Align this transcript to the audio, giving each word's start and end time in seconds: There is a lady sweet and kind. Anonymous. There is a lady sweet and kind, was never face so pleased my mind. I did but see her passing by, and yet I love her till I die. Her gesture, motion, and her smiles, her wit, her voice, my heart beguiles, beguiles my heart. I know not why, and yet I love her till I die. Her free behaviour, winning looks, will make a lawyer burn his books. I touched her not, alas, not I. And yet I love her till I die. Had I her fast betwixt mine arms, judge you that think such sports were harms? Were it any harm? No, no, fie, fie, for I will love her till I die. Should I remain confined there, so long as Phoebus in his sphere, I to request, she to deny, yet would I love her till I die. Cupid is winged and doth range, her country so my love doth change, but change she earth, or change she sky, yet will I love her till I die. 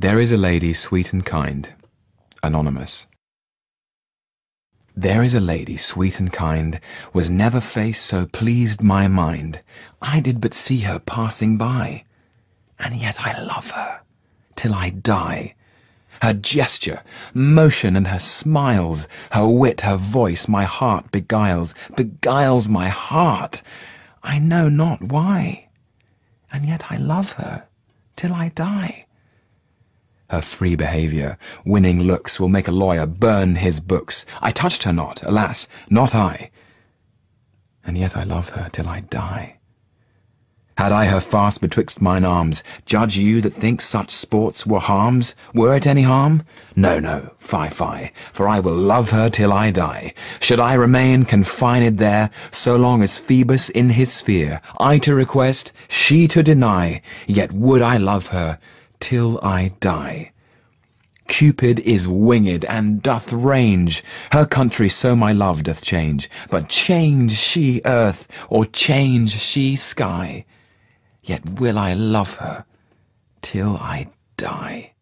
There 0.00 0.18
is 0.18 0.32
a 0.32 0.38
lady 0.38 0.72
sweet 0.72 1.12
and 1.12 1.26
kind. 1.26 1.74
Anonymous. 2.42 3.06
There 4.96 5.22
is 5.22 5.34
a 5.34 5.40
lady 5.40 5.76
sweet 5.76 6.18
and 6.18 6.32
kind, 6.32 6.80
was 7.12 7.28
never 7.28 7.60
face 7.60 8.00
so 8.00 8.24
pleased 8.24 8.82
my 8.82 9.08
mind. 9.08 9.60
I 10.00 10.20
did 10.20 10.40
but 10.40 10.54
see 10.54 10.78
her 10.88 11.00
passing 11.00 11.58
by, 11.58 12.04
and 12.78 12.96
yet 12.96 13.20
I 13.20 13.38
love 13.42 13.72
her 13.72 14.00
till 14.56 14.72
I 14.72 14.88
die. 14.88 15.54
Her 16.22 16.32
gesture, 16.32 17.02
motion, 17.34 17.94
and 17.94 18.08
her 18.08 18.18
smiles, 18.18 19.06
her 19.32 19.46
wit, 19.46 19.82
her 19.82 19.98
voice, 19.98 20.48
my 20.48 20.64
heart 20.64 21.12
beguiles, 21.12 21.74
beguiles 21.94 22.70
my 22.70 22.88
heart. 22.88 23.60
I 24.22 24.38
know 24.38 24.70
not 24.70 25.02
why, 25.02 25.68
and 26.50 26.64
yet 26.64 26.90
I 26.90 26.96
love 26.96 27.32
her 27.32 27.64
till 28.16 28.32
I 28.32 28.48
die. 28.48 29.04
Her 30.30 30.40
free 30.40 30.76
behaviour, 30.76 31.36
winning 31.64 32.02
looks, 32.02 32.38
will 32.38 32.48
make 32.48 32.68
a 32.68 32.72
lawyer 32.72 33.04
burn 33.04 33.56
his 33.56 33.80
books. 33.80 34.24
I 34.40 34.52
touched 34.52 34.84
her 34.84 34.92
not, 34.92 35.24
alas, 35.24 35.66
not 35.88 36.14
I. 36.14 36.52
And 37.84 37.98
yet 37.98 38.16
I 38.16 38.22
love 38.22 38.50
her 38.50 38.68
till 38.70 38.88
I 38.88 39.00
die. 39.00 39.58
Had 40.78 40.92
I 40.92 41.06
her 41.06 41.20
fast 41.20 41.60
betwixt 41.60 42.00
mine 42.00 42.24
arms, 42.24 42.62
judge 42.86 43.16
you 43.16 43.40
that 43.40 43.54
think 43.54 43.80
such 43.80 44.12
sports 44.12 44.64
were 44.64 44.78
harms? 44.78 45.34
Were 45.52 45.74
it 45.74 45.84
any 45.84 46.02
harm? 46.02 46.44
No, 46.76 47.00
no, 47.00 47.34
fie, 47.38 47.68
fie, 47.68 48.12
for 48.32 48.46
I 48.48 48.60
will 48.60 48.76
love 48.76 49.10
her 49.10 49.30
till 49.30 49.52
I 49.52 49.72
die. 49.72 50.14
Should 50.38 50.60
I 50.60 50.74
remain 50.74 51.24
confined 51.24 51.98
there, 51.98 52.30
so 52.52 52.76
long 52.76 53.02
as 53.02 53.18
Phoebus 53.18 53.68
in 53.70 53.90
his 53.90 54.12
sphere, 54.12 54.62
I 54.78 54.98
to 54.98 55.12
request, 55.12 55.72
she 55.88 56.28
to 56.28 56.42
deny, 56.44 57.02
yet 57.26 57.50
would 57.50 57.82
I 57.82 57.96
love 57.96 58.28
her 58.28 58.60
till 59.00 59.40
I 59.42 59.72
die. 59.80 60.32
Cupid 61.26 61.78
is 61.80 62.08
winged 62.08 62.64
and 62.64 63.02
doth 63.02 63.32
range, 63.32 64.02
her 64.32 64.44
country 64.44 64.88
so 64.88 65.14
my 65.14 65.32
love 65.32 65.62
doth 65.62 65.82
change, 65.82 66.28
but 66.50 66.68
change 66.68 67.32
she 67.32 67.80
earth, 67.84 68.26
or 68.48 68.66
change 68.66 69.38
she 69.38 69.76
sky, 69.76 70.44
yet 71.22 71.60
will 71.60 71.78
I 71.78 71.94
love 71.94 72.36
her 72.38 72.64
till 73.42 73.76
I 73.76 74.08
die. 74.36 74.92